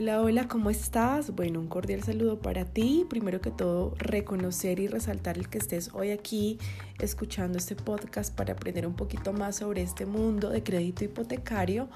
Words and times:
Hola, 0.00 0.22
hola, 0.22 0.46
¿cómo 0.46 0.70
estás? 0.70 1.34
Bueno, 1.34 1.58
un 1.58 1.66
cordial 1.66 2.04
saludo 2.04 2.38
para 2.38 2.64
ti. 2.64 3.04
Primero 3.10 3.40
que 3.40 3.50
todo, 3.50 3.96
reconocer 3.98 4.78
y 4.78 4.86
resaltar 4.86 5.36
el 5.36 5.48
que 5.48 5.58
estés 5.58 5.90
hoy 5.92 6.12
aquí 6.12 6.60
escuchando 7.00 7.58
este 7.58 7.74
podcast 7.74 8.32
para 8.32 8.52
aprender 8.52 8.86
un 8.86 8.94
poquito 8.94 9.32
más 9.32 9.56
sobre 9.56 9.82
este 9.82 10.06
mundo 10.06 10.50
de 10.50 10.62
crédito 10.62 11.02
hipotecario. 11.04 11.88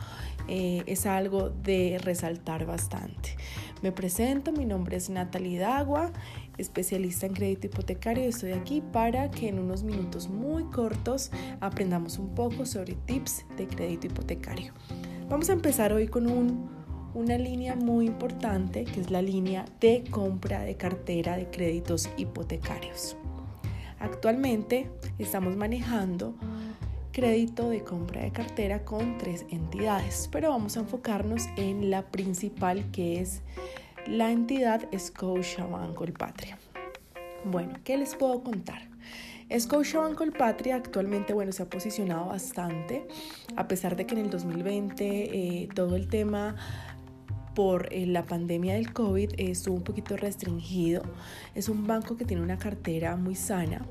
Eh, 0.49 0.83
es 0.87 1.07
algo 1.07 1.51
de 1.51 2.01
resaltar 2.03 2.67
bastante. 2.67 3.37
Me 3.83 3.93
presento, 3.93 4.51
mi 4.51 4.65
nombre 4.65 4.97
es 4.97 5.09
Natalie 5.09 5.61
Dagua, 5.61 6.11
especialista 6.59 7.27
en 7.27 7.35
crédito 7.35 7.69
hipotecario 7.69 8.25
estoy 8.25 8.51
aquí 8.51 8.81
para 8.81 9.31
que 9.31 9.49
en 9.49 9.61
unos 9.61 9.85
minutos 9.85 10.29
muy 10.29 10.65
cortos 10.65 11.31
aprendamos 11.61 12.19
un 12.19 12.35
poco 12.35 12.67
sobre 12.67 12.95
tips 13.07 13.45
de 13.57 13.69
crédito 13.69 14.09
hipotecario. 14.09 14.73
Vamos 15.29 15.49
a 15.51 15.53
empezar 15.53 15.93
hoy 15.93 16.09
con 16.09 16.27
un 16.27 16.82
una 17.15 17.37
línea 17.37 17.77
muy 17.77 18.07
importante 18.07 18.85
que 18.85 19.01
es 19.01 19.11
la 19.11 19.23
línea 19.23 19.65
de 19.81 20.05
compra 20.11 20.61
de 20.61 20.77
cartera 20.77 21.37
de 21.37 21.51
créditos 21.51 22.09
hipotecarios. 22.17 23.17
Actualmente 23.99 24.91
estamos 25.19 25.57
manejando 25.57 26.35
crédito 27.13 27.69
de 27.69 27.85
compra 27.85 28.23
de 28.23 28.33
cartera 28.33 28.85
con 28.85 29.19
tres 29.19 29.45
entidades, 29.51 30.29
pero 30.33 30.51
vamos 30.51 30.77
a 30.77 30.81
enfocarnos 30.81 31.47
en 31.57 31.91
la 31.91 32.03
principal 32.11 32.91
que 32.91 33.21
es 33.21 33.43
la 34.07 34.33
entidad 34.33 34.89
Scotiabank 34.97 35.95
Colpatria. 35.95 36.59
Bueno, 37.45 37.75
¿qué 37.85 37.99
les 37.99 38.15
puedo 38.15 38.43
contar? 38.43 38.89
Scotiabank 39.57 40.17
Colpatria 40.17 40.77
actualmente 40.77 41.35
bueno, 41.35 41.53
se 41.53 41.63
ha 41.63 41.67
posicionado 41.67 42.27
bastante, 42.27 43.07
a 43.57 43.69
pesar 43.69 43.97
de 43.97 44.07
que 44.07 44.15
en 44.15 44.23
el 44.23 44.31
2020 44.31 45.05
eh, 45.05 45.69
todo 45.75 45.97
el 45.97 46.09
tema 46.09 46.57
por 47.55 47.93
eh, 47.93 48.07
la 48.07 48.25
pandemia 48.25 48.75
del 48.75 48.93
COVID 48.93 49.33
estuvo 49.39 49.77
un 49.77 49.83
poquito 49.83 50.17
restringido. 50.17 51.03
Es 51.55 51.69
un 51.69 51.87
banco 51.87 52.17
que 52.17 52.25
tiene 52.25 52.43
una 52.43 52.59
cartera 52.59 53.17
muy 53.17 53.35
sana, 53.35 53.87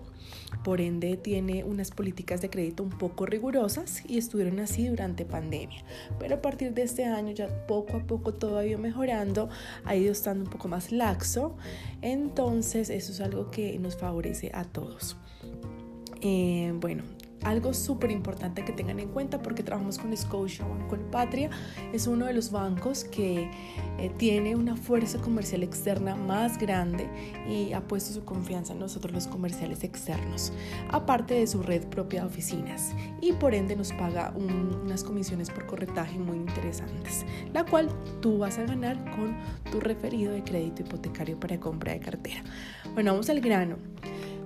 por 0.63 0.81
ende 0.81 1.17
tiene 1.17 1.63
unas 1.63 1.91
políticas 1.91 2.41
de 2.41 2.49
crédito 2.49 2.83
un 2.83 2.89
poco 2.89 3.25
rigurosas 3.25 4.03
y 4.07 4.17
estuvieron 4.17 4.59
así 4.59 4.87
durante 4.87 5.25
pandemia. 5.25 5.83
Pero 6.19 6.35
a 6.35 6.41
partir 6.41 6.73
de 6.73 6.83
este 6.83 7.05
año 7.05 7.31
ya 7.31 7.47
poco 7.67 7.97
a 7.97 8.03
poco 8.03 8.33
todo 8.33 8.57
ha 8.57 8.65
ido 8.65 8.77
mejorando, 8.77 9.49
ha 9.85 9.95
ido 9.95 10.11
estando 10.11 10.43
un 10.45 10.49
poco 10.49 10.67
más 10.67 10.91
laxo, 10.91 11.55
entonces 12.01 12.89
eso 12.89 13.11
es 13.11 13.21
algo 13.21 13.49
que 13.49 13.77
nos 13.79 13.97
favorece 13.97 14.51
a 14.53 14.63
todos. 14.65 15.17
Eh, 16.21 16.71
bueno, 16.75 17.03
algo 17.43 17.73
súper 17.73 18.11
importante 18.11 18.63
que 18.63 18.71
tengan 18.71 18.99
en 18.99 19.09
cuenta 19.09 19.41
porque 19.41 19.63
trabajamos 19.63 19.97
con 19.97 20.15
Scotia 20.15 20.65
Banco 20.65 20.97
Patria 21.11 21.49
es 21.93 22.07
uno 22.07 22.25
de 22.25 22.33
los 22.33 22.51
bancos 22.51 23.03
que 23.03 23.49
eh, 23.97 24.11
tiene 24.17 24.55
una 24.55 24.75
fuerza 24.75 25.19
comercial 25.19 25.63
externa 25.63 26.15
más 26.15 26.57
grande 26.57 27.07
y 27.47 27.73
ha 27.73 27.81
puesto 27.81 28.13
su 28.13 28.23
confianza 28.23 28.73
en 28.73 28.79
nosotros 28.79 29.13
los 29.13 29.27
comerciales 29.27 29.83
externos, 29.83 30.53
aparte 30.89 31.35
de 31.35 31.47
su 31.47 31.61
red 31.61 31.85
propia 31.87 32.21
de 32.21 32.27
oficinas 32.27 32.91
y 33.21 33.33
por 33.33 33.53
ende 33.53 33.75
nos 33.75 33.91
paga 33.93 34.33
unas 34.35 35.03
comisiones 35.03 35.49
por 35.49 35.65
corretaje 35.65 36.17
muy 36.17 36.37
interesantes, 36.37 37.25
la 37.53 37.65
cual 37.65 37.89
tú 38.21 38.37
vas 38.39 38.57
a 38.57 38.63
ganar 38.63 38.97
con 39.11 39.35
tu 39.71 39.79
referido 39.79 40.31
de 40.31 40.43
crédito 40.43 40.81
hipotecario 40.81 41.39
para 41.39 41.59
compra 41.59 41.93
de 41.93 41.99
cartera. 41.99 42.43
Bueno, 42.93 43.11
vamos 43.11 43.29
al 43.29 43.41
grano. 43.41 43.77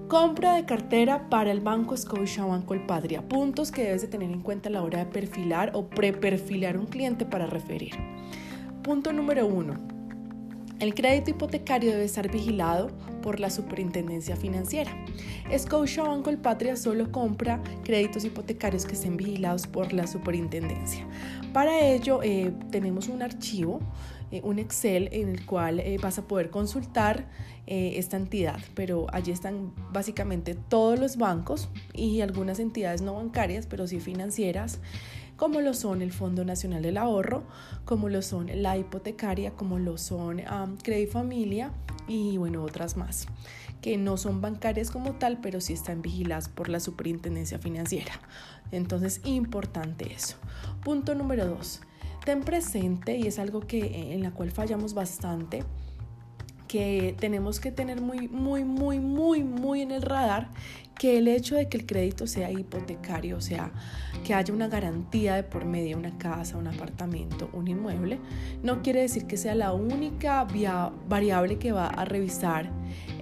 Compra 0.08 0.54
de 0.54 0.66
cartera 0.66 1.30
para 1.32 1.52
el 1.52 1.62
Banco 1.62 1.98
Scotiabank 1.98 2.66
Colpatria. 2.66 3.28
Puntos 3.28 3.72
que 3.72 3.86
debes 3.86 4.04
de 4.04 4.08
tener 4.08 4.30
en 4.30 4.42
cuenta 4.42 4.70
a 4.70 4.72
la 4.72 4.84
hora 4.84 5.00
de 5.00 5.08
perfilar 5.08 5.72
o 5.74 5.88
preperfilar 5.88 6.78
un 6.78 6.86
cliente 6.86 7.26
para 7.26 7.48
referir. 7.48 7.96
Punto 8.84 9.12
número 9.12 9.48
uno. 9.48 9.95
El 10.80 10.94
crédito 10.94 11.32
hipotecario 11.32 11.92
debe 11.92 12.04
estar 12.04 12.30
vigilado 12.30 12.90
por 13.22 13.40
la 13.40 13.50
Superintendencia 13.50 14.36
Financiera. 14.36 14.92
Scotiabank 15.58 16.24
Colpatria 16.24 16.76
solo 16.76 17.12
compra 17.12 17.62
créditos 17.84 18.26
hipotecarios 18.26 18.86
que 18.86 18.94
estén 18.94 19.16
vigilados 19.16 19.68
por 19.68 19.94
la 19.94 20.06
Superintendencia. 20.06 21.08
Para 21.54 21.80
ello 21.80 22.22
eh, 22.24 22.52
tenemos 22.72 23.08
un 23.08 23.22
archivo 23.22 23.80
eh, 24.32 24.42
un 24.44 24.58
Excel 24.58 25.10
en 25.12 25.30
el 25.30 25.46
cual 25.46 25.80
eh, 25.80 25.98
vas 26.02 26.18
a 26.18 26.28
poder 26.28 26.50
consultar 26.50 27.30
eh, 27.68 27.94
esta 27.98 28.18
entidad, 28.18 28.60
pero 28.74 29.06
allí 29.14 29.32
están 29.32 29.72
básicamente 29.94 30.56
todos 30.56 31.00
los 31.00 31.18
bancos 31.18 31.70
y 31.94 32.22
algunas 32.22 32.60
entidades 32.60 33.02
no 33.02 33.14
bancarias, 33.14 33.68
pero 33.68 33.88
sí 33.88 34.00
financieras, 34.00 34.80
como 35.36 35.62
lo 35.62 35.74
son 35.74 36.02
el 36.02 36.12
Fondo 36.12 36.46
Nacional 36.46 36.84
del 36.84 36.98
Ahorro, 36.98 37.44
como 37.86 38.10
lo 38.10 38.22
son 38.22 38.50
la 38.62 38.78
hipotecaria, 38.78 39.52
como 39.52 39.80
lo 39.80 39.98
son 39.98 40.42
um, 40.42 40.78
Credit 40.78 41.10
Familia 41.10 41.72
y 42.08 42.38
bueno, 42.38 42.64
otras 42.64 42.98
más 42.98 43.28
que 43.82 43.98
no 43.98 44.18
son 44.18 44.42
bancarias 44.42 44.90
como 44.90 45.14
tal, 45.14 45.40
pero 45.42 45.62
sí 45.62 45.74
están 45.74 46.02
vigiladas 46.02 46.50
por 46.50 46.70
la 46.70 46.80
Superintendencia 46.80 47.60
Financiera. 47.60 48.14
Entonces, 48.72 49.22
importante 49.26 50.12
eso. 50.12 50.38
Punto 50.84 51.14
número 51.14 51.46
dos 51.46 51.82
ten 52.26 52.42
presente, 52.42 53.16
y 53.16 53.28
es 53.28 53.38
algo 53.38 53.62
que, 53.62 54.14
en 54.14 54.24
la 54.24 54.32
cual 54.32 54.50
fallamos 54.50 54.96
bastante, 54.96 55.64
que 56.68 57.16
tenemos 57.20 57.60
que 57.60 57.72
tener 57.72 58.02
muy, 58.02 58.28
muy, 58.28 58.66
muy, 58.66 59.00
muy, 59.00 59.44
muy 59.44 59.82
en 59.82 59.92
el 59.92 60.02
radar 60.02 60.50
que 60.98 61.18
el 61.18 61.28
hecho 61.28 61.56
de 61.56 61.68
que 61.70 61.78
el 61.78 61.86
crédito 61.86 62.28
sea 62.28 62.52
hipotecario, 62.52 63.38
o 63.38 63.42
sea, 63.42 63.72
que 64.24 64.34
haya 64.34 64.54
una 64.54 64.68
garantía 64.68 65.36
de 65.36 65.44
por 65.44 65.66
medio, 65.66 65.98
una 65.98 66.18
casa, 66.18 66.58
un 66.58 66.68
apartamento, 66.68 67.50
un 67.54 67.68
inmueble, 67.68 68.20
no 68.64 68.82
quiere 68.82 69.02
decir 69.02 69.28
que 69.28 69.38
sea 69.38 69.56
la 69.56 69.74
única 69.74 70.48
variable 71.08 71.58
que 71.58 71.72
va 71.72 71.88
a 71.88 72.06
revisar 72.06 72.72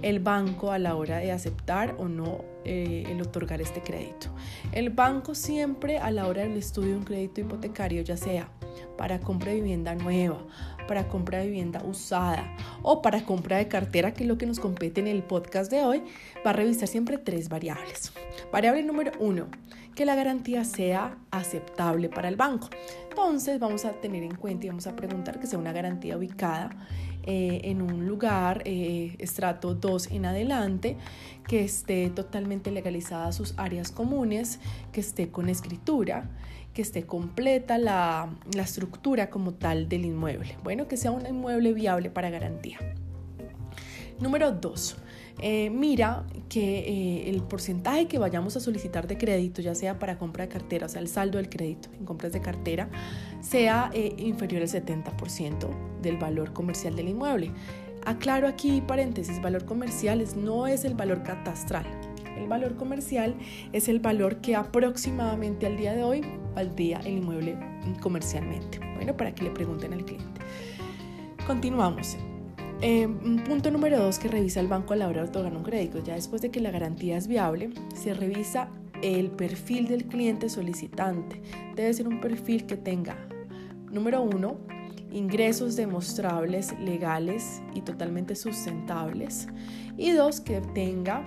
el 0.02 0.20
banco 0.20 0.70
a 0.70 0.78
la 0.78 0.94
hora 0.94 1.18
de 1.18 1.32
aceptar 1.32 1.96
o 1.98 2.08
no 2.08 2.44
eh, 2.64 3.04
el 3.08 3.20
otorgar 3.20 3.60
este 3.60 3.82
crédito. 3.82 4.28
El 4.72 4.90
banco 4.90 5.34
siempre 5.34 5.98
a 5.98 6.10
la 6.10 6.26
hora 6.26 6.42
del 6.42 6.56
estudio 6.56 6.90
de 6.90 6.96
un 6.96 7.04
crédito 7.04 7.40
hipotecario, 7.40 8.02
ya 8.02 8.16
sea 8.16 8.48
para 8.96 9.20
compra 9.20 9.50
de 9.50 9.56
vivienda 9.60 9.94
nueva, 9.94 10.38
para 10.86 11.08
compra 11.08 11.38
de 11.38 11.46
vivienda 11.46 11.82
usada 11.84 12.56
o 12.82 13.02
para 13.02 13.24
compra 13.24 13.58
de 13.58 13.68
cartera, 13.68 14.14
que 14.14 14.24
es 14.24 14.28
lo 14.28 14.38
que 14.38 14.46
nos 14.46 14.60
compete 14.60 15.00
en 15.00 15.06
el 15.06 15.22
podcast 15.22 15.70
de 15.70 15.82
hoy, 15.82 16.02
va 16.46 16.50
a 16.50 16.54
revisar 16.54 16.88
siempre 16.88 17.18
tres 17.18 17.48
variables. 17.48 17.63
Variable 18.52 18.82
número 18.82 19.12
uno, 19.18 19.46
que 19.94 20.04
la 20.04 20.14
garantía 20.14 20.64
sea 20.64 21.16
aceptable 21.30 22.08
para 22.08 22.28
el 22.28 22.36
banco. 22.36 22.68
Entonces 23.08 23.58
vamos 23.60 23.84
a 23.84 23.92
tener 23.92 24.22
en 24.22 24.34
cuenta 24.34 24.66
y 24.66 24.68
vamos 24.68 24.86
a 24.86 24.96
preguntar 24.96 25.38
que 25.38 25.46
sea 25.46 25.58
una 25.58 25.72
garantía 25.72 26.16
ubicada 26.16 26.70
eh, 27.26 27.60
en 27.64 27.80
un 27.80 28.06
lugar 28.06 28.62
eh, 28.66 29.16
estrato 29.18 29.74
2 29.74 30.08
en 30.10 30.26
adelante, 30.26 30.98
que 31.48 31.64
esté 31.64 32.10
totalmente 32.10 32.70
legalizada 32.70 33.32
sus 33.32 33.54
áreas 33.56 33.90
comunes, 33.90 34.60
que 34.92 35.00
esté 35.00 35.30
con 35.30 35.48
escritura, 35.48 36.28
que 36.74 36.82
esté 36.82 37.06
completa 37.06 37.78
la, 37.78 38.28
estructura 38.58 39.30
como 39.30 39.54
tal 39.54 39.88
del 39.88 40.04
inmueble. 40.04 40.58
Bueno, 40.62 40.86
que 40.86 40.96
sea 40.96 41.12
un 41.12 41.26
inmueble 41.26 41.72
viable 41.72 42.10
para 42.10 42.28
garantía. 42.28 42.78
Número 44.20 44.52
2. 44.52 44.96
Eh, 45.40 45.70
mira 45.70 46.24
que 46.48 46.78
eh, 46.78 47.30
el 47.30 47.42
porcentaje 47.42 48.06
que 48.06 48.18
vayamos 48.18 48.56
a 48.56 48.60
solicitar 48.60 49.06
de 49.06 49.18
crédito, 49.18 49.60
ya 49.62 49.74
sea 49.74 49.98
para 49.98 50.18
compra 50.18 50.44
de 50.46 50.52
cartera, 50.52 50.86
o 50.86 50.88
sea, 50.88 51.00
el 51.00 51.08
saldo 51.08 51.38
del 51.38 51.48
crédito 51.48 51.88
en 51.98 52.04
compras 52.04 52.32
de 52.32 52.40
cartera, 52.40 52.88
sea 53.40 53.90
eh, 53.92 54.14
inferior 54.18 54.62
al 54.62 54.68
70% 54.68 55.68
del 56.00 56.16
valor 56.16 56.52
comercial 56.52 56.94
del 56.96 57.08
inmueble. 57.08 57.50
Aclaro 58.06 58.46
aquí, 58.46 58.82
paréntesis, 58.86 59.40
valor 59.40 59.64
comercial 59.64 60.24
no 60.36 60.66
es 60.66 60.84
el 60.84 60.94
valor 60.94 61.22
catastral. 61.22 61.86
El 62.36 62.48
valor 62.48 62.76
comercial 62.76 63.34
es 63.72 63.88
el 63.88 64.00
valor 64.00 64.40
que 64.40 64.56
aproximadamente 64.56 65.66
al 65.66 65.76
día 65.76 65.94
de 65.94 66.02
hoy 66.02 66.22
valdría 66.54 66.98
el 67.00 67.18
inmueble 67.18 67.56
comercialmente. 68.00 68.80
Bueno, 68.96 69.16
para 69.16 69.34
que 69.34 69.44
le 69.44 69.50
pregunten 69.50 69.92
al 69.92 70.04
cliente. 70.04 70.40
Continuamos. 71.46 72.16
Eh, 72.86 73.08
punto 73.46 73.70
número 73.70 73.98
dos 73.98 74.18
que 74.18 74.28
revisa 74.28 74.60
el 74.60 74.68
banco 74.68 74.92
a 74.92 74.96
la 74.96 75.08
hora 75.08 75.22
de 75.22 75.28
otorgar 75.30 75.56
un 75.56 75.62
crédito. 75.62 76.04
Ya 76.04 76.16
después 76.16 76.42
de 76.42 76.50
que 76.50 76.60
la 76.60 76.70
garantía 76.70 77.16
es 77.16 77.26
viable, 77.26 77.70
se 77.94 78.12
revisa 78.12 78.68
el 79.00 79.30
perfil 79.30 79.88
del 79.88 80.04
cliente 80.04 80.50
solicitante. 80.50 81.40
Debe 81.74 81.94
ser 81.94 82.06
un 82.06 82.20
perfil 82.20 82.66
que 82.66 82.76
tenga, 82.76 83.16
número 83.90 84.20
uno, 84.20 84.58
ingresos 85.10 85.76
demostrables, 85.76 86.78
legales 86.78 87.62
y 87.74 87.80
totalmente 87.80 88.34
sustentables. 88.34 89.48
Y 89.96 90.10
dos, 90.10 90.42
que 90.42 90.60
tenga 90.60 91.24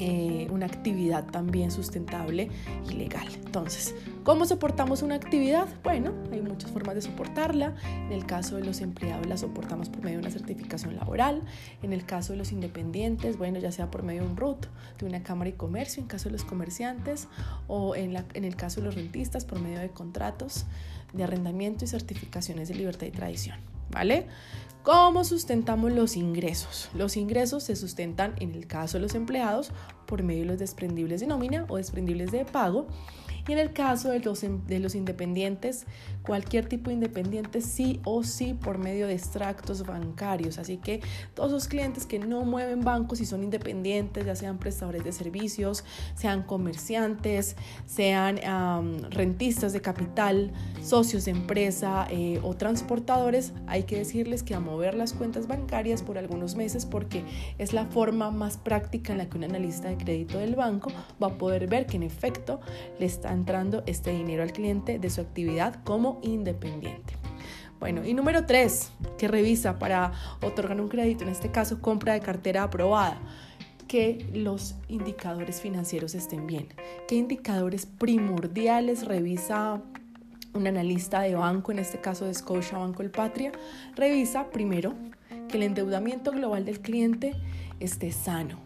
eh, 0.00 0.46
una 0.50 0.66
actividad 0.66 1.24
también 1.26 1.70
sustentable 1.70 2.50
y 2.88 2.94
legal. 2.94 3.26
Entonces, 3.44 3.94
¿cómo 4.22 4.44
soportamos 4.44 5.02
una 5.02 5.16
actividad? 5.16 5.66
Bueno, 5.82 6.12
hay 6.30 6.40
muchas 6.40 6.70
formas 6.70 6.94
de 6.94 7.02
soportarla. 7.02 7.74
En 8.06 8.12
el 8.12 8.24
caso 8.26 8.56
de 8.56 8.64
los 8.64 8.80
empleados 8.80 9.26
la 9.26 9.36
soportamos 9.36 9.88
por 9.88 10.02
medio 10.02 10.18
de 10.18 10.26
una 10.26 10.30
certificación 10.30 10.96
laboral. 10.96 11.42
En 11.82 11.92
el 11.92 12.04
caso 12.04 12.32
de 12.32 12.38
los 12.38 12.52
independientes, 12.52 13.38
bueno, 13.38 13.58
ya 13.58 13.72
sea 13.72 13.90
por 13.90 14.02
medio 14.02 14.22
de 14.22 14.28
un 14.28 14.36
RUT, 14.36 14.66
de 14.98 15.06
una 15.06 15.22
cámara 15.22 15.50
y 15.50 15.54
comercio, 15.54 16.02
en 16.02 16.08
caso 16.08 16.28
de 16.28 16.32
los 16.32 16.44
comerciantes, 16.44 17.28
o 17.66 17.96
en, 17.96 18.16
el 18.16 18.56
caso 18.56 18.80
de 18.80 18.86
los 18.86 18.94
rentistas, 18.94 19.44
por 19.44 19.60
medio 19.60 19.80
de 19.80 19.90
contratos 19.90 20.66
de 21.12 21.24
arrendamiento 21.24 21.84
y 21.84 21.88
certificaciones 21.88 22.68
de 22.68 22.74
libertad 22.74 23.06
y 23.06 23.10
tradición. 23.10 23.77
¿Vale? 23.90 24.26
¿Cómo 24.82 25.24
sustentamos 25.24 25.92
los 25.92 26.16
ingresos? 26.16 26.88
Los 26.94 27.16
ingresos 27.16 27.62
se 27.64 27.76
sustentan, 27.76 28.34
en 28.40 28.54
el 28.54 28.66
caso 28.66 28.96
de 28.96 29.02
los 29.02 29.14
empleados, 29.14 29.70
por 30.06 30.22
medio 30.22 30.42
de 30.42 30.46
los 30.46 30.58
desprendibles 30.58 31.20
de 31.20 31.26
nómina 31.26 31.66
o 31.68 31.76
desprendibles 31.76 32.30
de 32.30 32.44
pago 32.44 32.86
y 33.48 33.52
en 33.52 33.58
el 33.58 33.72
caso 33.72 34.10
de 34.10 34.20
los, 34.20 34.42
de 34.42 34.78
los 34.78 34.94
independientes, 34.94 35.86
cualquier 36.22 36.68
tipo 36.68 36.90
de 36.90 36.94
independiente 36.94 37.62
sí 37.62 38.00
o 38.04 38.22
sí 38.22 38.52
por 38.52 38.76
medio 38.76 39.06
de 39.06 39.14
extractos 39.14 39.86
bancarios. 39.86 40.58
Así 40.58 40.76
que 40.76 41.00
todos 41.34 41.50
los 41.50 41.66
clientes 41.66 42.04
que 42.04 42.18
no 42.18 42.44
mueven 42.44 42.82
bancos 42.82 43.22
y 43.22 43.26
son 43.26 43.42
independientes, 43.42 44.26
ya 44.26 44.36
sean 44.36 44.58
prestadores 44.58 45.02
de 45.02 45.12
servicios, 45.12 45.84
sean 46.14 46.42
comerciantes, 46.42 47.56
sean 47.86 48.38
rentistas 49.10 49.72
de 49.72 49.80
capital, 49.80 50.52
socios 50.82 51.24
de 51.24 51.30
empresa 51.30 52.06
eh, 52.10 52.40
o 52.42 52.54
transportadores, 52.54 53.54
hay 53.66 53.84
que 53.84 53.96
decirles 53.96 54.42
que 54.42 54.54
a 54.54 54.60
mover 54.60 54.94
las 54.94 55.14
cuentas 55.14 55.46
bancarias 55.46 56.02
por 56.02 56.18
algunos 56.18 56.54
meses 56.54 56.84
porque 56.84 57.24
es 57.56 57.72
la 57.72 57.86
forma 57.86 58.30
más 58.30 58.58
práctica 58.58 59.12
en 59.12 59.18
la 59.18 59.28
que 59.30 59.38
un 59.38 59.44
analista 59.44 59.88
de 59.88 59.96
crédito 59.96 60.38
del 60.38 60.54
banco 60.54 60.92
va 61.22 61.28
a 61.28 61.38
poder 61.38 61.66
ver 61.66 61.86
que 61.86 61.96
en 61.96 62.02
efecto 62.02 62.60
le 62.98 63.06
están 63.06 63.37
entrando 63.38 63.82
este 63.86 64.10
dinero 64.10 64.42
al 64.42 64.52
cliente 64.52 64.98
de 64.98 65.10
su 65.10 65.20
actividad 65.20 65.82
como 65.84 66.18
independiente. 66.22 67.14
Bueno, 67.80 68.04
y 68.04 68.12
número 68.12 68.44
tres, 68.44 68.90
que 69.18 69.28
revisa 69.28 69.78
para 69.78 70.12
otorgar 70.42 70.80
un 70.80 70.88
crédito, 70.88 71.22
en 71.22 71.30
este 71.30 71.50
caso 71.50 71.80
compra 71.80 72.14
de 72.14 72.20
cartera 72.20 72.64
aprobada, 72.64 73.18
que 73.86 74.28
los 74.34 74.74
indicadores 74.88 75.60
financieros 75.60 76.14
estén 76.14 76.46
bien. 76.46 76.68
¿Qué 77.06 77.14
indicadores 77.14 77.86
primordiales 77.86 79.06
revisa 79.06 79.80
un 80.54 80.66
analista 80.66 81.20
de 81.20 81.36
banco, 81.36 81.70
en 81.70 81.78
este 81.78 82.00
caso 82.00 82.24
de 82.24 82.34
Scotia 82.34 82.78
Banco 82.78 83.02
El 83.02 83.10
Patria? 83.10 83.52
Revisa 83.94 84.50
primero 84.50 84.94
que 85.48 85.56
el 85.56 85.62
endeudamiento 85.62 86.32
global 86.32 86.64
del 86.64 86.80
cliente 86.80 87.36
esté 87.78 88.10
sano. 88.10 88.58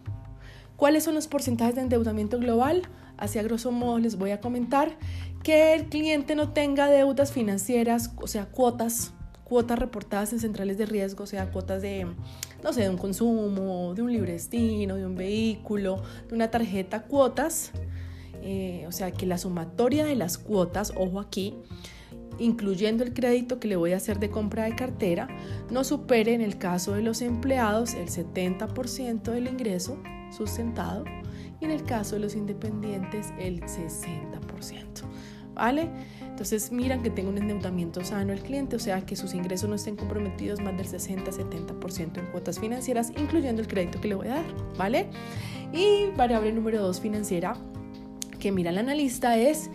¿Cuáles 0.75 1.03
son 1.03 1.13
los 1.13 1.27
porcentajes 1.27 1.75
de 1.75 1.81
endeudamiento 1.81 2.39
global? 2.39 2.81
Así 3.17 3.39
a 3.39 3.43
grosso 3.43 3.71
modo 3.71 3.99
les 3.99 4.17
voy 4.17 4.31
a 4.31 4.41
comentar 4.41 4.97
que 5.43 5.73
el 5.73 5.85
cliente 5.89 6.35
no 6.35 6.49
tenga 6.49 6.89
deudas 6.89 7.31
financieras, 7.31 8.11
o 8.17 8.27
sea, 8.27 8.45
cuotas, 8.45 9.13
cuotas 9.43 9.77
reportadas 9.77 10.33
en 10.33 10.39
centrales 10.39 10.77
de 10.77 10.85
riesgo, 10.85 11.25
o 11.25 11.27
sea, 11.27 11.51
cuotas 11.51 11.81
de, 11.81 12.07
no 12.63 12.73
sé, 12.73 12.81
de 12.81 12.89
un 12.89 12.97
consumo, 12.97 13.93
de 13.93 14.01
un 14.01 14.11
libre 14.11 14.33
destino, 14.33 14.95
de 14.95 15.05
un 15.05 15.15
vehículo, 15.15 16.01
de 16.29 16.35
una 16.35 16.49
tarjeta, 16.49 17.03
cuotas. 17.03 17.71
Eh, 18.41 18.85
o 18.87 18.91
sea, 18.91 19.11
que 19.11 19.25
la 19.25 19.37
sumatoria 19.37 20.03
de 20.03 20.15
las 20.15 20.37
cuotas, 20.37 20.91
ojo 20.97 21.21
aquí, 21.21 21.55
incluyendo 22.39 23.03
el 23.03 23.13
crédito 23.13 23.59
que 23.59 23.67
le 23.67 23.75
voy 23.75 23.93
a 23.93 23.97
hacer 23.97 24.19
de 24.19 24.29
compra 24.29 24.63
de 24.65 24.75
cartera, 24.75 25.27
no 25.71 25.83
supere 25.83 26.33
en 26.33 26.41
el 26.41 26.57
caso 26.57 26.93
de 26.93 27.03
los 27.03 27.21
empleados 27.21 27.93
el 27.93 28.09
70% 28.09 29.31
del 29.31 29.47
ingreso 29.47 29.97
sustentado 30.35 31.05
y 31.63 31.65
en 31.65 31.71
el 31.71 31.83
caso 31.83 32.15
de 32.15 32.21
los 32.21 32.35
independientes 32.35 33.33
el 33.39 33.61
60%. 33.61 34.83
¿Vale? 35.55 35.87
Entonces 36.21 36.71
miran 36.71 37.03
que 37.03 37.11
tenga 37.11 37.29
un 37.29 37.37
endeudamiento 37.37 38.03
sano 38.03 38.33
el 38.33 38.41
cliente, 38.41 38.75
o 38.75 38.79
sea 38.79 39.05
que 39.05 39.15
sus 39.15 39.35
ingresos 39.35 39.69
no 39.69 39.75
estén 39.75 39.95
comprometidos 39.95 40.59
más 40.61 40.75
del 40.75 40.87
60-70% 40.87 42.17
en 42.17 42.25
cuotas 42.31 42.59
financieras, 42.59 43.11
incluyendo 43.15 43.61
el 43.61 43.67
crédito 43.67 44.01
que 44.01 44.07
le 44.07 44.15
voy 44.15 44.27
a 44.29 44.35
dar, 44.35 44.45
¿vale? 44.75 45.07
Y 45.71 46.07
variable 46.17 46.51
número 46.51 46.81
dos 46.81 46.99
financiera 46.99 47.55
que 48.39 48.51
mira 48.51 48.71
el 48.71 48.79
analista 48.79 49.37
es 49.37 49.69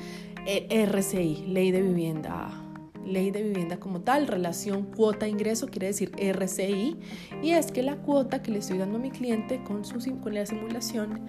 eh, 0.46 0.66
RCI, 0.68 1.46
Ley 1.46 1.70
de 1.70 1.80
Vivienda 1.80 2.64
ley 3.08 3.30
de 3.30 3.42
vivienda 3.42 3.78
como 3.78 4.00
tal, 4.00 4.26
relación 4.26 4.84
cuota-ingreso, 4.84 5.68
quiere 5.68 5.88
decir 5.88 6.12
RCI, 6.18 6.96
y 7.42 7.50
es 7.50 7.72
que 7.72 7.82
la 7.82 7.96
cuota 7.96 8.42
que 8.42 8.50
le 8.50 8.58
estoy 8.58 8.78
dando 8.78 8.98
a 8.98 9.00
mi 9.00 9.10
cliente 9.10 9.62
con, 9.64 9.84
su, 9.84 9.98
con 10.20 10.34
la 10.34 10.46
simulación, 10.46 11.26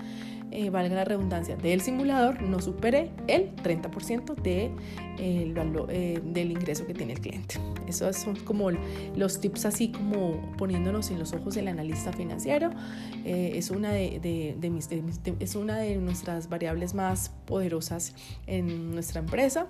eh, 0.51 0.69
valga 0.69 0.95
la 0.95 1.05
redundancia, 1.05 1.55
del 1.55 1.81
simulador, 1.81 2.41
no 2.41 2.59
supere 2.59 3.11
el 3.27 3.55
30% 3.57 4.35
de, 4.35 4.71
eh, 5.19 6.21
del 6.23 6.51
ingreso 6.51 6.87
que 6.87 6.93
tiene 6.93 7.13
el 7.13 7.19
cliente. 7.19 7.55
Esos 7.87 8.17
son 8.17 8.35
como 8.37 8.71
los 9.15 9.39
tips 9.39 9.65
así 9.65 9.91
como 9.91 10.53
poniéndonos 10.57 11.11
en 11.11 11.19
los 11.19 11.33
ojos 11.33 11.55
del 11.55 11.67
analista 11.67 12.13
financiero. 12.13 12.71
Eh, 13.25 13.51
es, 13.55 13.69
una 13.69 13.91
de, 13.91 14.19
de, 14.59 14.69
mis, 14.69 14.89
es 15.39 15.55
una 15.55 15.77
de 15.77 15.97
nuestras 15.97 16.49
variables 16.49 16.93
más 16.93 17.29
poderosas 17.45 18.15
en 18.47 18.91
nuestra 18.91 19.19
empresa 19.19 19.67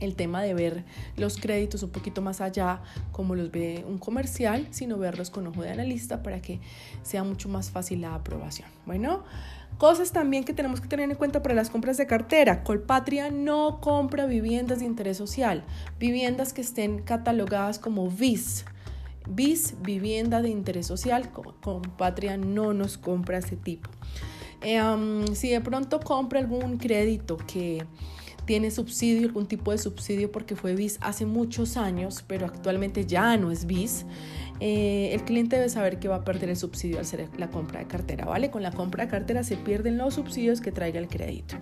el 0.00 0.16
tema 0.16 0.42
de 0.42 0.54
ver 0.54 0.84
los 1.16 1.36
créditos 1.36 1.82
un 1.82 1.90
poquito 1.90 2.22
más 2.22 2.40
allá 2.40 2.82
como 3.12 3.34
los 3.34 3.50
ve 3.50 3.84
un 3.86 3.98
comercial, 3.98 4.66
sino 4.70 4.98
verlos 4.98 5.30
con 5.30 5.46
ojo 5.46 5.62
de 5.62 5.70
analista 5.70 6.22
para 6.22 6.40
que 6.40 6.58
sea 7.02 7.22
mucho 7.22 7.48
más 7.48 7.70
fácil 7.70 8.00
la 8.00 8.14
aprobación. 8.14 8.68
Bueno, 8.86 9.24
cosas 9.80 10.12
también 10.12 10.44
que 10.44 10.52
tenemos 10.52 10.78
que 10.82 10.88
tener 10.88 11.10
en 11.10 11.16
cuenta 11.16 11.42
para 11.42 11.54
las 11.54 11.70
compras 11.70 11.96
de 11.96 12.06
cartera. 12.06 12.62
Colpatria 12.64 13.30
no 13.30 13.80
compra 13.80 14.26
viviendas 14.26 14.80
de 14.80 14.84
interés 14.84 15.16
social, 15.16 15.64
viviendas 15.98 16.52
que 16.52 16.60
estén 16.60 17.00
catalogadas 17.00 17.78
como 17.78 18.10
BIS. 18.10 18.66
BIS, 19.26 19.76
vivienda 19.80 20.42
de 20.42 20.50
interés 20.50 20.86
social, 20.86 21.30
Colpatria 21.32 22.36
no 22.36 22.74
nos 22.74 22.98
compra 22.98 23.38
ese 23.38 23.56
tipo. 23.56 23.88
Eh, 24.60 24.82
si 25.32 25.48
de 25.48 25.62
pronto 25.62 25.98
compra 26.00 26.40
algún 26.40 26.76
crédito 26.76 27.38
que 27.38 27.86
tiene 28.44 28.70
subsidio, 28.70 29.28
algún 29.28 29.46
tipo 29.46 29.70
de 29.70 29.78
subsidio 29.78 30.30
porque 30.30 30.56
fue 30.56 30.74
BIS 30.74 30.98
hace 31.00 31.24
muchos 31.24 31.78
años, 31.78 32.22
pero 32.26 32.44
actualmente 32.44 33.06
ya 33.06 33.38
no 33.38 33.50
es 33.50 33.64
BIS. 33.64 34.04
Eh, 34.60 35.14
el 35.14 35.24
cliente 35.24 35.56
debe 35.56 35.68
saber 35.70 35.98
que 35.98 36.08
va 36.08 36.16
a 36.16 36.24
perder 36.24 36.50
el 36.50 36.56
subsidio 36.56 36.96
al 36.96 37.02
hacer 37.02 37.28
la 37.38 37.50
compra 37.50 37.80
de 37.80 37.86
cartera, 37.86 38.26
¿vale? 38.26 38.50
Con 38.50 38.62
la 38.62 38.70
compra 38.70 39.04
de 39.04 39.10
cartera 39.10 39.42
se 39.42 39.56
pierden 39.56 39.96
los 39.96 40.14
subsidios 40.14 40.60
que 40.60 40.70
traiga 40.70 41.00
el 41.00 41.08
crédito. 41.08 41.56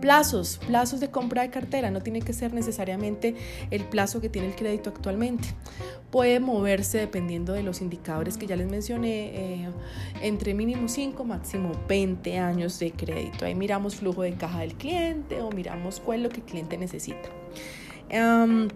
Plazos, 0.00 0.58
plazos 0.66 1.00
de 1.00 1.10
compra 1.10 1.42
de 1.42 1.50
cartera, 1.50 1.90
no 1.90 2.02
tiene 2.02 2.20
que 2.20 2.34
ser 2.34 2.52
necesariamente 2.52 3.34
el 3.70 3.84
plazo 3.84 4.20
que 4.20 4.28
tiene 4.28 4.48
el 4.48 4.54
crédito 4.54 4.90
actualmente. 4.90 5.48
Puede 6.10 6.40
moverse 6.40 6.98
dependiendo 6.98 7.54
de 7.54 7.62
los 7.62 7.80
indicadores 7.80 8.36
que 8.36 8.46
ya 8.46 8.56
les 8.56 8.68
mencioné, 8.68 9.62
eh, 9.64 9.68
entre 10.20 10.52
mínimo 10.52 10.88
5, 10.88 11.24
máximo 11.24 11.72
20 11.88 12.38
años 12.38 12.78
de 12.78 12.92
crédito. 12.92 13.46
Ahí 13.46 13.54
miramos 13.54 13.96
flujo 13.96 14.22
de 14.22 14.34
caja 14.34 14.60
del 14.60 14.74
cliente 14.74 15.40
o 15.40 15.50
miramos 15.50 16.00
cuál 16.00 16.18
es 16.18 16.22
lo 16.24 16.28
que 16.28 16.40
el 16.40 16.46
cliente 16.46 16.76
necesita 16.76 17.30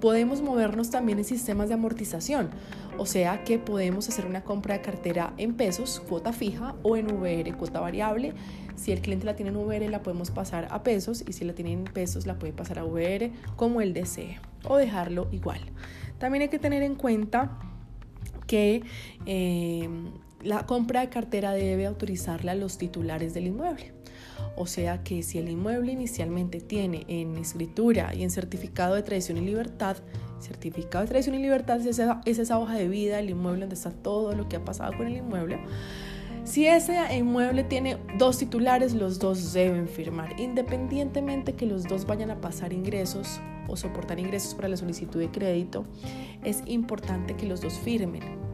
podemos 0.00 0.40
movernos 0.40 0.90
también 0.90 1.18
en 1.18 1.24
sistemas 1.24 1.68
de 1.68 1.74
amortización, 1.74 2.50
o 2.98 3.06
sea 3.06 3.44
que 3.44 3.58
podemos 3.58 4.08
hacer 4.08 4.26
una 4.26 4.42
compra 4.42 4.74
de 4.74 4.82
cartera 4.82 5.32
en 5.38 5.54
pesos, 5.54 6.00
cuota 6.08 6.32
fija, 6.32 6.74
o 6.82 6.96
en 6.96 7.12
VR, 7.12 7.52
cuota 7.54 7.80
variable. 7.80 8.34
Si 8.76 8.92
el 8.92 9.00
cliente 9.00 9.26
la 9.26 9.36
tiene 9.36 9.50
en 9.50 9.56
VR, 9.56 9.88
la 9.88 10.02
podemos 10.02 10.30
pasar 10.30 10.68
a 10.70 10.82
pesos, 10.82 11.24
y 11.26 11.32
si 11.32 11.44
la 11.44 11.54
tiene 11.54 11.72
en 11.72 11.84
pesos, 11.84 12.26
la 12.26 12.38
puede 12.38 12.52
pasar 12.52 12.78
a 12.78 12.84
VR 12.84 13.32
como 13.56 13.80
él 13.80 13.92
desee, 13.92 14.38
o 14.64 14.76
dejarlo 14.76 15.28
igual. 15.32 15.60
También 16.18 16.42
hay 16.42 16.48
que 16.48 16.58
tener 16.58 16.82
en 16.82 16.94
cuenta 16.94 17.58
que 18.46 18.82
em, 19.26 20.12
la 20.42 20.66
compra 20.66 21.00
de 21.00 21.08
cartera 21.08 21.52
debe 21.52 21.86
autorizarla 21.86 22.52
a 22.52 22.54
los 22.54 22.78
titulares 22.78 23.34
del 23.34 23.48
inmueble. 23.48 23.95
O 24.56 24.66
sea 24.66 25.02
que 25.02 25.22
si 25.22 25.38
el 25.38 25.48
inmueble 25.48 25.92
inicialmente 25.92 26.60
tiene 26.60 27.04
en 27.08 27.36
escritura 27.36 28.14
y 28.14 28.22
en 28.22 28.30
certificado 28.30 28.94
de 28.94 29.02
tradición 29.02 29.38
y 29.38 29.42
libertad, 29.42 29.96
certificado 30.40 31.04
de 31.04 31.08
tradición 31.08 31.34
y 31.36 31.42
libertad 31.42 31.80
es 31.80 31.86
esa, 31.86 32.20
es 32.24 32.38
esa 32.38 32.58
hoja 32.58 32.74
de 32.74 32.88
vida 32.88 33.16
del 33.16 33.30
inmueble 33.30 33.60
donde 33.60 33.74
está 33.74 33.90
todo 33.90 34.32
lo 34.32 34.48
que 34.48 34.56
ha 34.56 34.64
pasado 34.64 34.96
con 34.96 35.06
el 35.06 35.16
inmueble. 35.16 35.58
Si 36.44 36.64
ese 36.64 36.96
inmueble 37.16 37.64
tiene 37.64 37.98
dos 38.18 38.38
titulares, 38.38 38.94
los 38.94 39.18
dos 39.18 39.52
deben 39.52 39.88
firmar, 39.88 40.38
independientemente 40.38 41.54
que 41.54 41.66
los 41.66 41.84
dos 41.84 42.06
vayan 42.06 42.30
a 42.30 42.40
pasar 42.40 42.72
ingresos 42.72 43.40
o 43.66 43.76
soportar 43.76 44.20
ingresos 44.20 44.54
para 44.54 44.68
la 44.68 44.76
solicitud 44.76 45.18
de 45.18 45.28
crédito, 45.28 45.84
es 46.44 46.62
importante 46.66 47.34
que 47.34 47.46
los 47.46 47.60
dos 47.60 47.74
firmen 47.74 48.45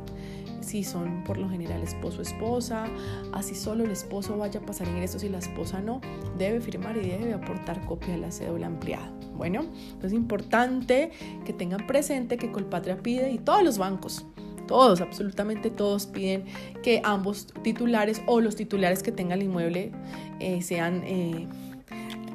si 0.63 0.85
son 0.85 1.25
por 1.25 1.39
lo 1.39 1.49
general 1.49 1.83
esposo 1.83 2.23
esposa, 2.23 2.87
así 3.33 3.55
solo 3.55 3.85
el 3.85 3.91
esposo 3.91 4.37
vaya 4.37 4.61
a 4.61 4.67
pasar 4.67 4.89
ingresos 4.89 5.25
y 5.25 5.29
la 5.29 5.39
esposa 5.39 5.81
no, 5.81 6.01
debe 6.39 6.61
firmar 6.61 6.97
y 6.97 7.09
debe 7.09 7.33
aportar 7.33 7.85
copia 7.87 8.15
de 8.15 8.19
la 8.19 8.31
cédula 8.31 8.67
ampliada. 8.67 9.13
Bueno, 9.35 9.65
es 10.03 10.13
importante 10.13 11.11
que 11.45 11.53
tengan 11.53 11.87
presente 11.87 12.37
que 12.37 12.53
Colpatria 12.53 12.97
pide 13.03 13.31
y 13.31 13.39
todos 13.39 13.63
los 13.63 13.79
bancos, 13.79 14.25
todos, 14.67 15.01
absolutamente 15.01 15.71
todos 15.71 16.07
piden 16.07 16.45
que 16.83 17.01
ambos 17.05 17.49
titulares 17.63 18.23
o 18.27 18.41
los 18.41 18.57
titulares 18.57 19.03
que 19.03 19.13
tengan 19.13 19.41
el 19.41 19.47
inmueble 19.47 19.93
eh, 20.41 20.63
sean... 20.63 21.03
Eh, 21.05 21.49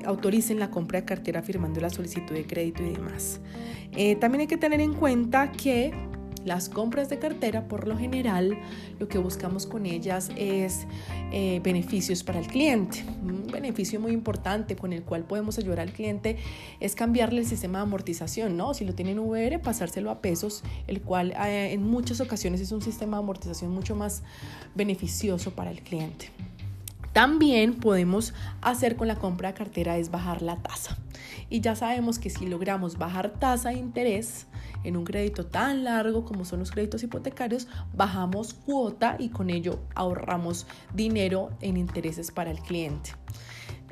autoricen 0.05 0.57
la 0.57 0.72
compra 0.72 1.01
de 1.01 1.05
cartera 1.05 1.41
firmando 1.41 1.81
la 1.81 1.89
solicitud 1.89 2.34
de 2.34 2.46
crédito 2.46 2.81
y 2.81 2.91
demás. 2.93 3.41
Eh, 3.91 4.15
también 4.15 4.41
hay 4.41 4.48
que 4.48 4.57
tener 4.57 4.79
en 4.79 4.93
cuenta 4.93 5.51
que 5.51 5.93
Las 6.47 6.69
compras 6.69 7.09
de 7.09 7.19
cartera, 7.19 7.67
por 7.67 7.89
lo 7.89 7.97
general, 7.97 8.57
lo 8.99 9.09
que 9.09 9.17
buscamos 9.17 9.67
con 9.67 9.85
ellas 9.85 10.31
es 10.37 10.87
eh, 11.33 11.59
beneficios 11.61 12.23
para 12.23 12.39
el 12.39 12.47
cliente. 12.47 13.03
Un 13.21 13.47
beneficio 13.47 13.99
muy 13.99 14.13
importante 14.13 14.77
con 14.77 14.93
el 14.93 15.03
cual 15.03 15.25
podemos 15.25 15.57
ayudar 15.57 15.81
al 15.81 15.91
cliente 15.91 16.37
es 16.79 16.95
cambiarle 16.95 17.41
el 17.41 17.45
sistema 17.45 17.79
de 17.79 17.83
amortización, 17.83 18.55
¿no? 18.55 18.73
Si 18.73 18.85
lo 18.85 18.95
tienen 18.95 19.19
VR, 19.19 19.59
pasárselo 19.59 20.09
a 20.09 20.21
pesos, 20.21 20.63
el 20.87 21.01
cual 21.01 21.33
eh, 21.33 21.73
en 21.73 21.83
muchas 21.83 22.21
ocasiones 22.21 22.61
es 22.61 22.71
un 22.71 22.81
sistema 22.81 23.17
de 23.17 23.23
amortización 23.23 23.71
mucho 23.71 23.97
más 23.97 24.23
beneficioso 24.73 25.51
para 25.51 25.69
el 25.69 25.81
cliente. 25.81 26.31
También 27.11 27.73
podemos 27.73 28.33
hacer 28.61 28.95
con 28.95 29.09
la 29.09 29.15
compra 29.15 29.49
de 29.49 29.55
cartera 29.55 29.97
es 29.97 30.11
bajar 30.11 30.41
la 30.41 30.55
tasa. 30.55 30.97
Y 31.49 31.61
ya 31.61 31.75
sabemos 31.75 32.19
que 32.19 32.29
si 32.29 32.45
logramos 32.45 32.97
bajar 32.97 33.31
tasa 33.39 33.69
de 33.69 33.75
interés 33.75 34.47
en 34.83 34.97
un 34.97 35.05
crédito 35.05 35.45
tan 35.45 35.83
largo 35.83 36.25
como 36.25 36.45
son 36.45 36.59
los 36.59 36.71
créditos 36.71 37.03
hipotecarios, 37.03 37.67
bajamos 37.93 38.53
cuota 38.53 39.15
y 39.17 39.29
con 39.29 39.49
ello 39.49 39.79
ahorramos 39.95 40.67
dinero 40.93 41.51
en 41.61 41.77
intereses 41.77 42.31
para 42.31 42.51
el 42.51 42.59
cliente. 42.59 43.11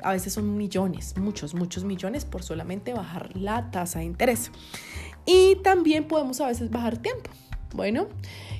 A 0.02 0.12
veces 0.12 0.34
son 0.34 0.56
millones, 0.56 1.16
muchos, 1.18 1.54
muchos 1.54 1.84
millones 1.84 2.24
por 2.24 2.42
solamente 2.42 2.92
bajar 2.92 3.34
la 3.34 3.70
tasa 3.70 4.00
de 4.00 4.04
interés. 4.04 4.50
Y 5.24 5.56
también 5.56 6.06
podemos 6.06 6.40
a 6.40 6.46
veces 6.46 6.70
bajar 6.70 6.98
tiempo. 6.98 7.30
Bueno, 7.74 8.06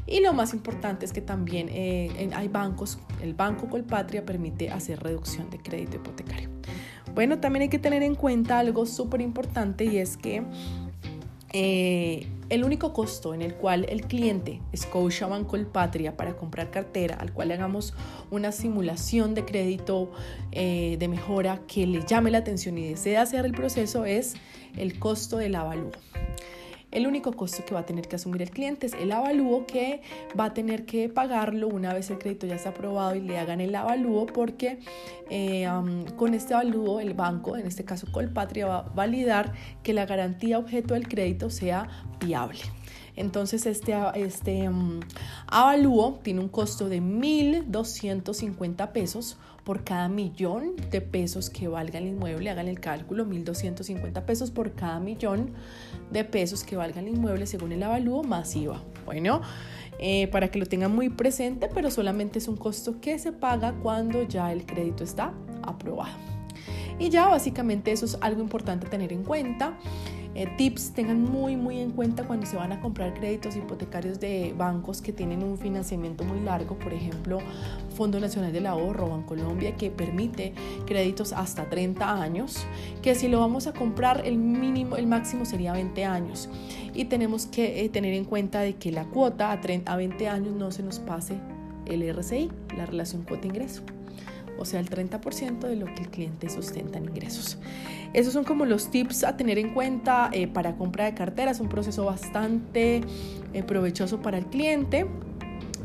y 0.06 0.20
lo 0.20 0.32
más 0.32 0.52
importante 0.52 1.04
es 1.04 1.12
que 1.12 1.20
también 1.20 1.68
eh, 1.70 2.30
hay 2.34 2.48
bancos, 2.48 2.98
el 3.22 3.34
Banco 3.34 3.68
Colpatria 3.68 4.24
permite 4.24 4.70
hacer 4.70 5.00
reducción 5.00 5.48
de 5.50 5.58
crédito 5.58 5.96
hipotecario. 5.96 6.55
Bueno, 7.16 7.38
también 7.38 7.62
hay 7.62 7.68
que 7.70 7.78
tener 7.78 8.02
en 8.02 8.14
cuenta 8.14 8.58
algo 8.58 8.84
súper 8.84 9.22
importante 9.22 9.86
y 9.86 9.96
es 9.96 10.18
que 10.18 10.42
eh, 11.54 12.26
el 12.50 12.62
único 12.62 12.92
costo 12.92 13.32
en 13.32 13.40
el 13.40 13.54
cual 13.54 13.86
el 13.88 14.02
cliente 14.02 14.60
escoge 14.70 15.24
Banco 15.24 15.52
Colpatria 15.52 16.14
para 16.14 16.36
comprar 16.36 16.70
cartera, 16.70 17.16
al 17.16 17.32
cual 17.32 17.52
hagamos 17.52 17.94
una 18.30 18.52
simulación 18.52 19.34
de 19.34 19.46
crédito 19.46 20.12
eh, 20.52 20.98
de 20.98 21.08
mejora 21.08 21.62
que 21.66 21.86
le 21.86 22.04
llame 22.04 22.30
la 22.30 22.36
atención 22.36 22.76
y 22.76 22.86
desea 22.86 23.22
hacer 23.22 23.46
el 23.46 23.52
proceso, 23.52 24.04
es 24.04 24.34
el 24.76 24.98
costo 24.98 25.38
del 25.38 25.54
avalúo. 25.54 25.92
El 26.96 27.06
único 27.06 27.34
costo 27.34 27.62
que 27.62 27.74
va 27.74 27.80
a 27.80 27.84
tener 27.84 28.08
que 28.08 28.16
asumir 28.16 28.40
el 28.40 28.48
cliente 28.48 28.86
es 28.86 28.94
el 28.94 29.12
avalúo 29.12 29.66
que 29.66 30.00
va 30.40 30.46
a 30.46 30.54
tener 30.54 30.86
que 30.86 31.10
pagarlo 31.10 31.68
una 31.68 31.92
vez 31.92 32.08
el 32.08 32.16
crédito 32.16 32.46
ya 32.46 32.54
está 32.54 32.70
aprobado 32.70 33.14
y 33.14 33.20
le 33.20 33.38
hagan 33.38 33.60
el 33.60 33.74
avalúo 33.74 34.24
porque 34.24 34.78
eh, 35.28 35.68
con 36.16 36.32
este 36.32 36.54
avalúo 36.54 36.98
el 37.00 37.12
banco, 37.12 37.58
en 37.58 37.66
este 37.66 37.84
caso 37.84 38.06
Colpatria, 38.10 38.66
va 38.66 38.78
a 38.78 38.88
validar 38.88 39.52
que 39.82 39.92
la 39.92 40.06
garantía 40.06 40.58
objeto 40.58 40.94
del 40.94 41.06
crédito 41.06 41.50
sea 41.50 41.86
viable. 42.18 42.60
Entonces 43.14 43.66
este, 43.66 43.94
este 44.14 44.70
avalúo 45.48 46.18
tiene 46.22 46.40
un 46.40 46.48
costo 46.48 46.88
de 46.88 47.02
1.250 47.02 48.92
pesos 48.92 49.36
por 49.66 49.82
cada 49.82 50.08
millón 50.08 50.76
de 50.92 51.00
pesos 51.00 51.50
que 51.50 51.66
valga 51.66 51.98
el 51.98 52.06
inmueble. 52.06 52.50
Hagan 52.50 52.68
el 52.68 52.78
cálculo, 52.78 53.26
1.250 53.26 54.24
pesos 54.24 54.52
por 54.52 54.74
cada 54.74 55.00
millón 55.00 55.54
de 56.12 56.24
pesos 56.24 56.62
que 56.62 56.76
valga 56.76 57.00
el 57.00 57.08
inmueble 57.08 57.46
según 57.46 57.72
el 57.72 57.82
avalúo 57.82 58.22
masiva. 58.22 58.80
Bueno, 59.04 59.42
eh, 59.98 60.28
para 60.28 60.52
que 60.52 60.60
lo 60.60 60.66
tengan 60.66 60.94
muy 60.94 61.08
presente, 61.08 61.68
pero 61.74 61.90
solamente 61.90 62.38
es 62.38 62.46
un 62.46 62.56
costo 62.56 63.00
que 63.00 63.18
se 63.18 63.32
paga 63.32 63.74
cuando 63.82 64.22
ya 64.22 64.52
el 64.52 64.64
crédito 64.64 65.02
está 65.02 65.34
aprobado. 65.64 66.14
Y 67.00 67.10
ya 67.10 67.26
básicamente 67.26 67.90
eso 67.90 68.06
es 68.06 68.16
algo 68.20 68.40
importante 68.40 68.86
tener 68.86 69.12
en 69.12 69.24
cuenta. 69.24 69.76
Eh, 70.38 70.46
tips 70.58 70.90
tengan 70.90 71.22
muy 71.22 71.56
muy 71.56 71.80
en 71.80 71.92
cuenta 71.92 72.24
cuando 72.24 72.44
se 72.44 72.56
van 72.56 72.70
a 72.70 72.78
comprar 72.82 73.14
créditos 73.14 73.56
hipotecarios 73.56 74.20
de 74.20 74.54
bancos 74.54 75.00
que 75.00 75.10
tienen 75.10 75.42
un 75.42 75.56
financiamiento 75.56 76.24
muy 76.24 76.40
largo, 76.40 76.78
por 76.78 76.92
ejemplo, 76.92 77.38
Fondo 77.96 78.20
Nacional 78.20 78.52
del 78.52 78.66
Ahorro, 78.66 79.08
Bancolombia, 79.08 79.76
que 79.76 79.90
permite 79.90 80.52
créditos 80.84 81.32
hasta 81.32 81.70
30 81.70 82.20
años, 82.20 82.66
que 83.00 83.14
si 83.14 83.28
lo 83.28 83.40
vamos 83.40 83.66
a 83.66 83.72
comprar 83.72 84.26
el 84.26 84.36
mínimo, 84.36 84.96
el 84.96 85.06
máximo 85.06 85.46
sería 85.46 85.72
20 85.72 86.04
años. 86.04 86.50
Y 86.92 87.06
tenemos 87.06 87.46
que 87.46 87.82
eh, 87.82 87.88
tener 87.88 88.12
en 88.12 88.26
cuenta 88.26 88.60
de 88.60 88.74
que 88.74 88.92
la 88.92 89.06
cuota 89.06 89.52
a, 89.52 89.62
30, 89.62 89.90
a 89.90 89.96
20 89.96 90.28
años 90.28 90.54
no 90.54 90.70
se 90.70 90.82
nos 90.82 90.98
pase 90.98 91.38
el 91.86 92.02
RCI, 92.02 92.50
la 92.76 92.84
relación 92.84 93.22
cuota-ingreso 93.22 93.82
o 94.58 94.64
sea, 94.64 94.80
el 94.80 94.88
30% 94.88 95.60
de 95.60 95.76
lo 95.76 95.86
que 95.86 96.02
el 96.02 96.08
cliente 96.08 96.48
sustenta 96.48 96.98
en 96.98 97.04
ingresos. 97.04 97.58
Esos 98.12 98.32
son 98.32 98.44
como 98.44 98.64
los 98.64 98.90
tips 98.90 99.24
a 99.24 99.36
tener 99.36 99.58
en 99.58 99.74
cuenta 99.74 100.30
eh, 100.32 100.46
para 100.46 100.76
compra 100.76 101.04
de 101.04 101.14
carteras, 101.14 101.60
un 101.60 101.68
proceso 101.68 102.04
bastante 102.04 103.02
eh, 103.52 103.62
provechoso 103.62 104.22
para 104.22 104.38
el 104.38 104.46
cliente. 104.46 105.06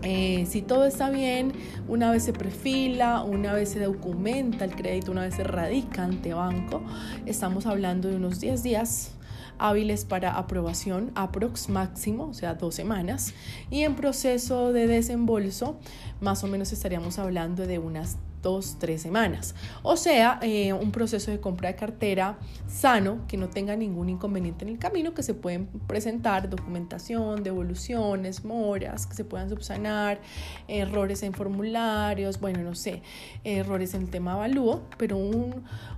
Eh, 0.04 0.48
si 0.50 0.62
todo 0.62 0.86
está 0.86 1.10
bien, 1.10 1.52
una 1.88 2.12
vez 2.12 2.24
se 2.24 2.34
perfila, 2.34 3.24
una 3.24 3.54
vez 3.54 3.70
se 3.70 3.80
documenta 3.80 4.66
el 4.66 4.76
crédito, 4.76 5.12
una 5.12 5.22
vez 5.22 5.36
se 5.36 5.44
radica 5.44 6.04
ante 6.04 6.34
banco, 6.34 6.82
estamos 7.28 7.68
hablando 7.68 8.10
de 8.10 8.16
unos 8.16 8.40
10 8.40 8.64
días 8.64 9.12
hábiles 9.60 10.06
para 10.06 10.38
aprobación, 10.38 11.12
aprox 11.14 11.70
máximo, 11.70 12.26
o 12.26 12.34
sea, 12.34 12.56
dos 12.56 12.74
semanas, 12.74 13.36
y 13.70 13.84
en 13.84 13.96
proceso 13.96 14.74
de 14.74 14.88
desembolso, 14.88 15.78
más 16.20 16.44
o 16.44 16.48
menos 16.48 16.74
estaríamos 16.74 17.20
hablando 17.20 17.68
de 17.68 17.78
unas 17.78 18.18
dos, 18.42 18.78
tres 18.80 19.02
semanas. 19.02 19.56
O 19.84 19.98
sea, 19.98 20.40
eh, 20.42 20.74
un 20.74 20.92
proceso 20.92 21.32
de 21.32 21.40
compra 21.40 21.70
de 21.70 21.76
cartera 21.76 22.38
sano, 22.68 23.26
que 23.28 23.38
no 23.38 23.50
tenga 23.50 23.76
ningún 23.76 24.10
inconveniente 24.10 24.66
en 24.66 24.72
el 24.72 24.80
camino, 24.80 25.14
que 25.14 25.24
se 25.24 25.34
pueden 25.34 25.68
presentar 25.88 26.50
documentación, 26.50 27.44
devoluciones, 27.44 28.44
moras, 28.46 29.06
que 29.06 29.14
se 29.14 29.26
puedan 29.26 29.50
subsanar, 29.50 30.20
errores 30.68 31.24
en 31.24 31.34
formularios, 31.34 32.40
bueno, 32.40 32.62
no 32.64 32.76
sé, 32.76 33.02
errores 33.44 33.94
en 33.94 34.04
el 34.04 34.10
tema 34.10 34.34
avalúo, 34.34 34.82
pero 34.98 35.18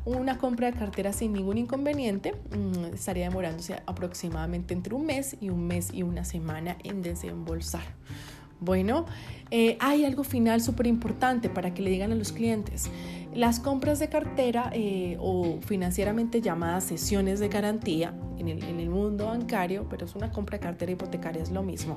una 0.06 0.38
compra 0.38 0.72
de 0.72 0.78
cartera 0.78 1.14
sin 1.14 1.34
ningún 1.34 1.58
inconveniente 1.58 2.34
mm, 2.34 2.94
estaría 2.94 3.26
demorándose 3.26 3.82
aproximadamente 3.86 4.74
entre 4.74 4.94
un 4.96 5.06
mes 5.06 5.38
y 5.40 5.50
un 5.50 5.68
mes 5.68 5.94
y 5.94 6.04
una 6.04 6.26
semana 6.26 6.78
en 6.84 7.02
desembolsar. 7.02 7.84
Bueno, 8.64 9.06
eh, 9.52 9.78
hay 9.80 10.06
algo 10.06 10.24
final 10.24 10.62
súper 10.62 10.88
importante 10.88 11.50
para 11.50 11.74
que 11.74 11.82
le 11.82 11.90
digan 11.90 12.12
a 12.12 12.16
los 12.16 12.32
clientes. 12.32 12.90
Las 13.36 13.60
compras 13.60 13.98
de 13.98 14.10
cartera 14.10 14.70
eh, 14.74 15.18
o 15.20 15.58
financieramente 15.62 16.40
llamadas 16.40 16.84
sesiones 16.84 17.40
de 17.40 17.48
garantía 17.48 18.14
en 18.38 18.48
el, 18.48 18.64
en 18.64 18.80
el, 18.80 18.90
mundo 18.90 19.28
bancario, 19.28 19.88
pero 19.90 20.06
es 20.06 20.16
una 20.16 20.32
compra 20.32 20.58
de 20.58 20.64
cartera 20.64 20.92
hipotecaria, 20.92 21.42
es 21.42 21.52
lo 21.52 21.64
mismo, 21.64 21.96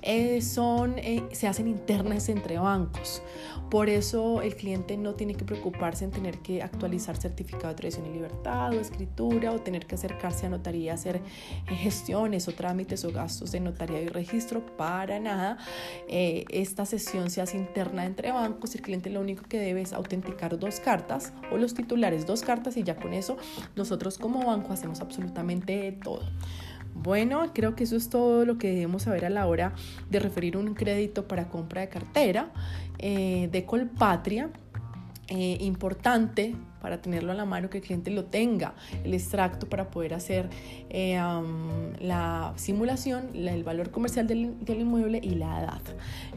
eh, 0.00 0.40
son, 0.40 0.96
se 1.32 1.48
hacen 1.48 1.66
internas 1.66 2.28
entre 2.28 2.58
bancos. 2.58 3.22
Por 3.70 3.88
eso 3.88 4.42
el 4.42 4.54
cliente 4.54 4.96
no 4.96 5.14
tiene 5.14 5.34
que 5.34 5.44
preocuparse 5.44 6.04
en 6.04 6.10
tener 6.10 6.38
que 6.38 6.62
actualizar 6.62 7.16
certificado 7.16 7.68
de 7.68 7.74
tradición 7.74 8.06
y 8.06 8.10
libertad 8.10 8.72
o 8.72 8.80
escritura 8.80 9.50
o 9.52 9.60
tener 9.60 9.86
que 9.86 9.94
acercarse 9.94 10.46
a 10.46 10.50
notaría 10.50 10.94
hacer 10.94 11.20
gestiones 11.66 12.48
o 12.48 12.52
trámites 12.52 13.04
o 13.04 13.12
gastos 13.12 13.52
de 13.52 13.60
notaría 13.60 14.00
y 14.00 14.08
registro. 14.08 14.64
Para 14.76 15.20
nada. 15.20 15.58
esta 16.08 16.84
sesión 16.86 17.30
se 17.30 17.40
hace 17.40 17.56
interna 17.56 18.04
entre 18.04 18.30
bancos. 18.30 18.74
El 18.74 18.82
cliente 18.82 19.10
lo 19.10 19.20
único 19.20 19.42
que 19.44 19.58
debe 19.58 19.80
es 19.80 19.92
autenticar 19.92 20.58
dos 20.62 20.80
cartas 20.80 21.34
o 21.52 21.58
los 21.58 21.74
titulares 21.74 22.26
dos 22.26 22.42
cartas 22.42 22.76
y 22.78 22.82
ya 22.82 22.96
con 22.96 23.12
eso 23.12 23.36
nosotros 23.76 24.16
como 24.16 24.46
banco 24.46 24.72
hacemos 24.72 25.00
absolutamente 25.00 25.98
todo. 26.02 26.22
Bueno, 26.94 27.52
creo 27.52 27.74
que 27.74 27.84
eso 27.84 27.96
es 27.96 28.08
todo 28.08 28.44
lo 28.44 28.58
que 28.58 28.68
debemos 28.68 29.02
saber 29.02 29.24
a 29.24 29.30
la 29.30 29.46
hora 29.46 29.74
de 30.10 30.20
referir 30.20 30.56
un 30.56 30.74
crédito 30.74 31.26
para 31.26 31.48
compra 31.48 31.80
de 31.80 31.88
cartera 31.88 32.50
eh, 32.98 33.48
de 33.50 33.64
Colpatria. 33.64 34.50
Eh, 35.28 35.56
importante 35.60 36.54
para 36.82 37.00
tenerlo 37.00 37.32
a 37.32 37.34
la 37.34 37.44
mano, 37.44 37.70
que 37.70 37.78
el 37.78 37.84
cliente 37.84 38.10
lo 38.10 38.24
tenga, 38.24 38.74
el 39.04 39.14
extracto 39.14 39.68
para 39.68 39.90
poder 39.90 40.14
hacer 40.14 40.50
eh, 40.90 41.18
la 42.00 42.52
simulación, 42.56 43.30
el 43.34 43.62
valor 43.62 43.90
comercial 43.90 44.26
del, 44.26 44.56
inmueble 44.66 45.20
y 45.22 45.36
la 45.36 45.60
edad. 45.60 45.80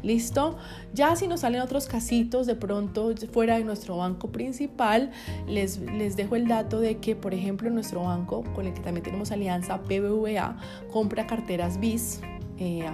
¿Listo? 0.03 0.57
Ya 0.93 1.15
si 1.15 1.27
nos 1.27 1.41
salen 1.41 1.61
otros 1.61 1.87
casitos 1.87 2.45
de 2.45 2.55
pronto 2.55 3.13
fuera 3.33 3.57
de 3.57 3.63
nuestro 3.63 3.97
banco 3.97 4.31
principal, 4.31 5.11
les, 5.47 5.79
les 5.79 6.15
dejo 6.15 6.35
el 6.35 6.47
dato 6.47 6.79
de 6.79 6.97
que, 6.97 7.15
por 7.15 7.33
ejemplo, 7.33 7.69
nuestro 7.71 8.03
banco, 8.03 8.43
con 8.53 8.67
el 8.67 8.73
que 8.73 8.81
también 8.81 9.03
tenemos 9.03 9.31
alianza, 9.31 9.77
BBVA, 9.77 10.57
compra 10.91 11.25
carteras 11.25 11.79
BIS. 11.79 12.21
Eh, 12.57 12.85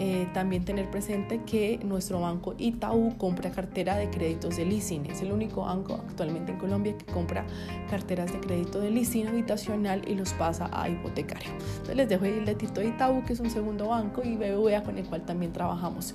eh, 0.00 0.28
también 0.32 0.64
tener 0.64 0.88
presente 0.90 1.40
que 1.44 1.80
nuestro 1.82 2.20
banco 2.20 2.54
Itaú 2.56 3.16
compra 3.18 3.50
cartera 3.50 3.96
de 3.96 4.08
créditos 4.10 4.56
de 4.56 4.64
leasing. 4.64 5.06
Es 5.06 5.22
el 5.22 5.32
único 5.32 5.62
banco 5.62 5.94
actualmente 6.08 6.52
en 6.52 6.58
Colombia 6.58 6.96
que 6.96 7.04
compra 7.06 7.44
carteras 7.90 8.32
de 8.32 8.38
crédito 8.38 8.80
de 8.80 8.90
leasing 8.90 9.26
habitacional 9.26 10.02
y 10.06 10.14
los 10.14 10.32
pasa 10.34 10.70
a 10.72 10.88
hipotecario. 10.88 11.50
Entonces 11.50 11.96
les 11.96 12.08
dejo 12.08 12.24
el 12.26 12.44
datito 12.44 12.80
de 12.80 12.88
Itaú, 12.88 13.24
que 13.24 13.32
es 13.32 13.40
un 13.40 13.50
segundo 13.50 13.88
banco, 13.88 14.22
y 14.22 14.36
BBVA 14.36 14.84
con 14.84 14.98
el 14.98 15.04
cual 15.04 15.26
también 15.26 15.52
trabajamos. 15.52 16.14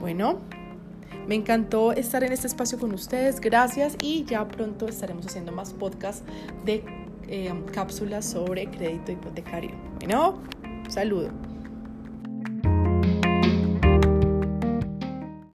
Bueno, 0.00 0.38
me 1.26 1.34
encantó 1.34 1.92
estar 1.92 2.24
en 2.24 2.32
este 2.32 2.46
espacio 2.46 2.78
con 2.78 2.92
ustedes. 2.92 3.40
Gracias 3.40 3.96
y 4.02 4.24
ya 4.24 4.48
pronto 4.48 4.88
estaremos 4.88 5.26
haciendo 5.26 5.52
más 5.52 5.74
podcasts 5.74 6.24
de 6.64 6.82
eh, 7.28 7.52
cápsulas 7.74 8.24
sobre 8.24 8.70
crédito 8.70 9.12
hipotecario. 9.12 9.72
Bueno, 10.00 10.38
saludo. 10.88 11.47